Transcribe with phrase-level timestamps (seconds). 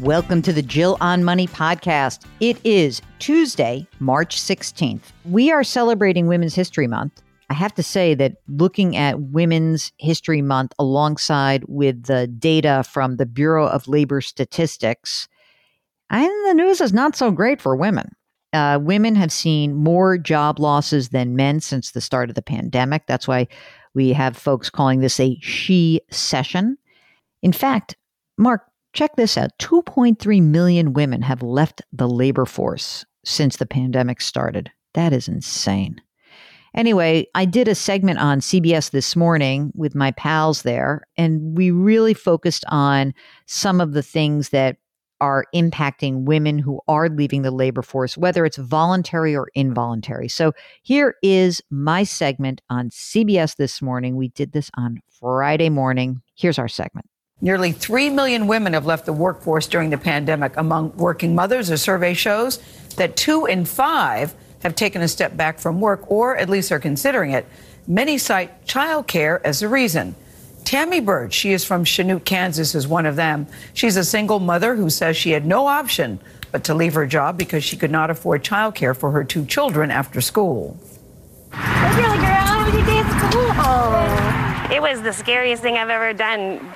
[0.00, 2.24] Welcome to the Jill on Money podcast.
[2.38, 5.02] It is Tuesday, March 16th.
[5.24, 7.20] We are celebrating Women's History Month.
[7.50, 13.16] I have to say that looking at Women's History Month alongside with the data from
[13.16, 15.26] the Bureau of Labor Statistics,
[16.10, 18.14] and the news is not so great for women.
[18.52, 23.02] Uh, women have seen more job losses than men since the start of the pandemic.
[23.08, 23.48] That's why
[23.94, 26.78] we have folks calling this a she session.
[27.42, 27.96] In fact,
[28.36, 34.20] Mark, Check this out 2.3 million women have left the labor force since the pandemic
[34.20, 34.70] started.
[34.94, 36.00] That is insane.
[36.74, 41.70] Anyway, I did a segment on CBS this morning with my pals there, and we
[41.70, 43.14] really focused on
[43.46, 44.76] some of the things that
[45.20, 50.28] are impacting women who are leaving the labor force, whether it's voluntary or involuntary.
[50.28, 50.52] So
[50.82, 54.16] here is my segment on CBS this morning.
[54.16, 56.22] We did this on Friday morning.
[56.36, 57.08] Here's our segment.
[57.40, 60.56] Nearly 3 million women have left the workforce during the pandemic.
[60.56, 62.58] Among working mothers, a survey shows
[62.96, 64.34] that two in five
[64.64, 67.46] have taken a step back from work, or at least are considering it.
[67.86, 70.16] Many cite childcare as the reason.
[70.64, 73.46] Tammy Bird, she is from Chanute, Kansas, is one of them.
[73.72, 76.18] She's a single mother who says she had no option
[76.50, 79.92] but to leave her job because she could not afford childcare for her two children
[79.92, 80.76] after school.
[81.52, 84.74] Really, girl, how was your day at school?
[84.76, 86.74] It was the scariest thing I've ever done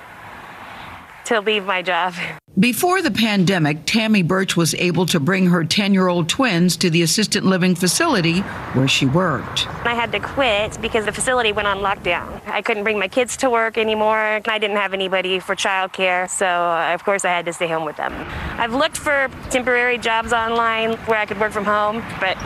[1.27, 2.15] to leave my job.
[2.59, 6.91] Before the pandemic, Tammy Birch was able to bring her 10 year old twins to
[6.91, 8.41] the assisted living facility
[8.75, 9.67] where she worked.
[9.87, 12.47] I had to quit because the facility went on lockdown.
[12.47, 14.41] I couldn't bring my kids to work anymore.
[14.47, 17.87] I didn't have anybody for childcare, so uh, of course I had to stay home
[17.87, 18.13] with them.
[18.61, 22.37] I've looked for temporary jobs online where I could work from home, but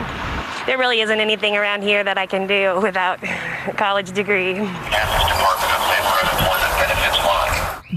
[0.67, 4.53] there really isn't anything around here that I can do without a college degree.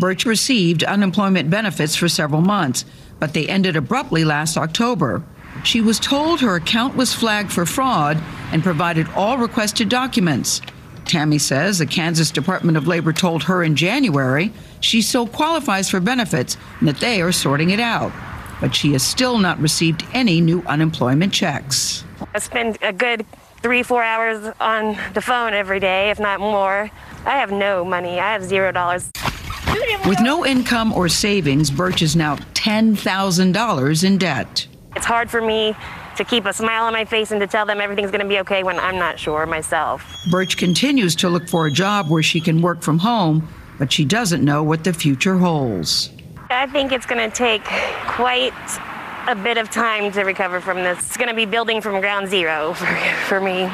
[0.00, 2.86] Birch received unemployment benefits for several months,
[3.20, 5.22] but they ended abruptly last October.
[5.62, 8.16] She was told her account was flagged for fraud
[8.50, 10.62] and provided all requested documents.
[11.04, 16.00] Tammy says the Kansas Department of Labor told her in January she still qualifies for
[16.00, 18.12] benefits and that they are sorting it out.
[18.60, 22.04] But she has still not received any new unemployment checks.
[22.34, 23.26] I spend a good
[23.62, 26.90] three, four hours on the phone every day, if not more.
[27.26, 28.18] I have no money.
[28.18, 29.10] I have zero dollars.
[30.06, 34.66] With no income or savings, Birch is now $10,000 in debt.
[34.96, 35.76] It's hard for me
[36.16, 38.38] to keep a smile on my face and to tell them everything's going to be
[38.40, 40.04] okay when I'm not sure myself.
[40.30, 43.46] Birch continues to look for a job where she can work from home,
[43.78, 46.10] but she doesn't know what the future holds.
[46.48, 47.64] I think it's going to take
[48.06, 48.52] quite
[49.28, 50.98] a bit of time to recover from this.
[50.98, 52.86] It's going to be building from ground zero for,
[53.28, 53.70] for me.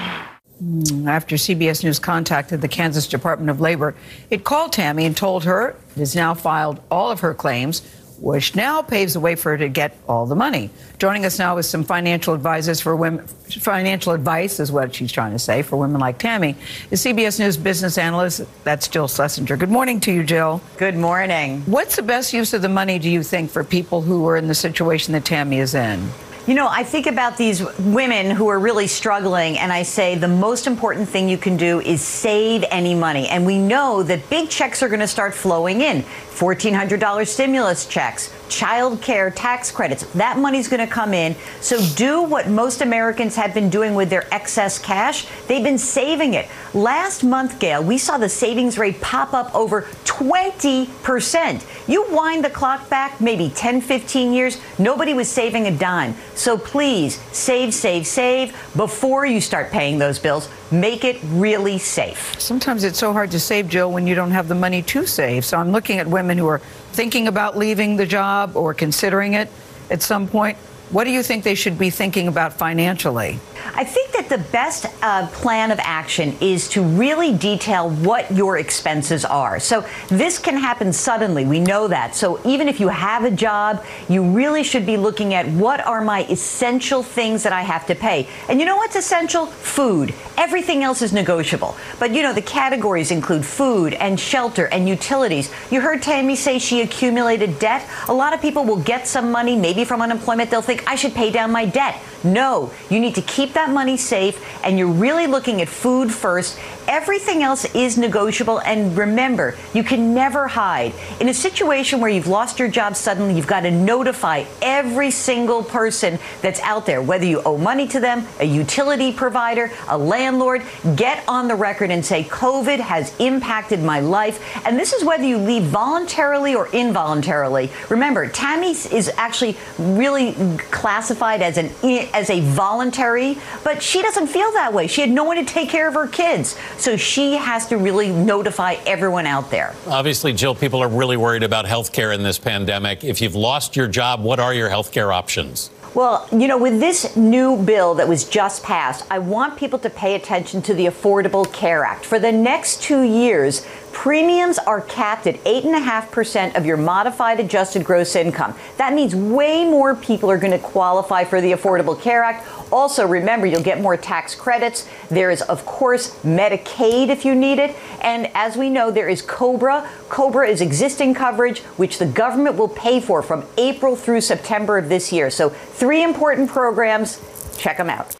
[0.58, 3.94] Hmm, after CBS News contacted the Kansas Department of Labor,
[4.30, 7.82] it called Tammy and told her it has now filed all of her claims,
[8.20, 10.70] which now paves the way for her to get all the money.
[10.98, 15.32] Joining us now with some financial advisors for women, financial advice is what she's trying
[15.32, 16.56] to say for women like Tammy,
[16.90, 18.42] is CBS News business analyst.
[18.64, 19.58] That's Jill Schlesinger.
[19.58, 20.62] Good morning to you, Jill.
[20.78, 21.60] Good morning.
[21.66, 24.48] What's the best use of the money, do you think, for people who are in
[24.48, 26.08] the situation that Tammy is in?
[26.46, 30.28] You know, I think about these women who are really struggling, and I say the
[30.28, 33.26] most important thing you can do is save any money.
[33.26, 38.32] And we know that big checks are going to start flowing in $1,400 stimulus checks,
[38.48, 40.04] child care tax credits.
[40.14, 41.34] That money's going to come in.
[41.60, 45.26] So do what most Americans have been doing with their excess cash.
[45.46, 46.48] They've been saving it.
[46.74, 51.88] Last month, Gayle, we saw the savings rate pop up over 20%.
[51.88, 56.14] You wind the clock back maybe 10, 15 years, nobody was saving a dime.
[56.34, 60.48] So please save, save, save before you start paying those bills.
[60.70, 62.40] Make it really safe.
[62.40, 65.44] Sometimes it's so hard to save, Jill, when you don't have the money to save.
[65.44, 66.60] So I'm looking at women who are
[66.96, 69.50] thinking about leaving the job or considering it
[69.90, 70.56] at some point.
[70.90, 73.40] What do you think they should be thinking about financially?
[73.74, 78.58] I think that the best uh, plan of action is to really detail what your
[78.58, 79.58] expenses are.
[79.58, 81.44] So this can happen suddenly.
[81.44, 82.14] We know that.
[82.14, 86.00] So even if you have a job, you really should be looking at what are
[86.00, 88.28] my essential things that I have to pay.
[88.48, 89.46] And you know what's essential?
[89.46, 90.14] Food.
[90.36, 91.76] Everything else is negotiable.
[91.98, 95.50] But you know, the categories include food and shelter and utilities.
[95.70, 97.84] You heard Tammy say she accumulated debt.
[98.08, 100.50] A lot of people will get some money, maybe from unemployment.
[100.50, 102.00] They'll think, I should pay down my debt.
[102.26, 106.58] No, you need to keep that money safe and you're really looking at food first.
[106.88, 108.60] Everything else is negotiable.
[108.60, 110.92] And remember, you can never hide.
[111.20, 115.64] In a situation where you've lost your job suddenly, you've got to notify every single
[115.64, 120.62] person that's out there, whether you owe money to them, a utility provider, a landlord.
[120.94, 124.66] Get on the record and say, COVID has impacted my life.
[124.66, 127.70] And this is whether you leave voluntarily or involuntarily.
[127.88, 130.34] Remember, Tammy is actually really
[130.70, 131.70] classified as an
[132.16, 134.86] as a voluntary, but she doesn't feel that way.
[134.86, 136.56] She had no one to take care of her kids.
[136.78, 139.74] So she has to really notify everyone out there.
[139.86, 143.04] Obviously, Jill, people are really worried about health care in this pandemic.
[143.04, 145.70] If you've lost your job, what are your health care options?
[145.96, 149.88] Well, you know, with this new bill that was just passed, I want people to
[149.88, 152.04] pay attention to the Affordable Care Act.
[152.04, 153.66] For the next two years,
[153.96, 158.54] Premiums are capped at 8.5% of your modified adjusted gross income.
[158.76, 162.46] That means way more people are going to qualify for the Affordable Care Act.
[162.70, 164.86] Also, remember, you'll get more tax credits.
[165.08, 167.74] There is, of course, Medicaid if you need it.
[168.02, 169.88] And as we know, there is COBRA.
[170.10, 174.90] COBRA is existing coverage, which the government will pay for from April through September of
[174.90, 175.30] this year.
[175.30, 177.18] So, three important programs.
[177.56, 178.14] Check them out.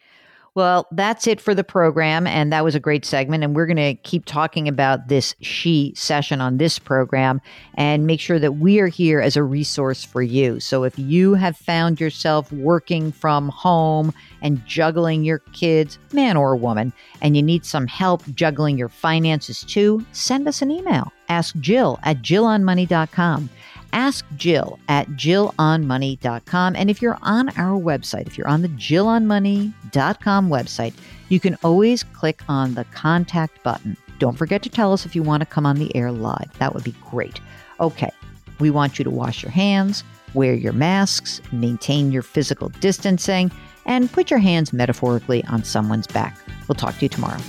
[0.57, 2.27] Well, that's it for the program.
[2.27, 3.45] And that was a great segment.
[3.45, 7.43] And we're going to keep talking about this She session on this program
[7.75, 10.59] and make sure that we are here as a resource for you.
[10.59, 16.57] So if you have found yourself working from home and juggling your kids, man or
[16.57, 21.13] woman, and you need some help juggling your finances too, send us an email.
[21.29, 23.51] Ask Jill at JillOnMoney.com
[23.97, 26.77] ask Jill at JillOnMoney.com.
[26.77, 30.93] And if you're on our website, if you're on the JillOnMoney.com website,
[31.31, 33.97] you can always click on the contact button.
[34.19, 36.57] Don't forget to tell us if you want to come on the air live.
[36.59, 37.41] That would be great.
[37.81, 38.11] Okay,
[38.61, 40.05] we want you to wash your hands,
[40.35, 43.51] wear your masks, maintain your physical distancing,
[43.87, 46.37] and put your hands metaphorically on someone's back.
[46.69, 47.41] We'll talk to you tomorrow.